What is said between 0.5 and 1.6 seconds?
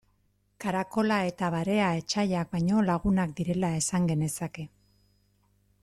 Karakola eta